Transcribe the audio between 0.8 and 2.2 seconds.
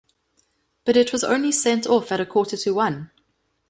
But it was only sent off at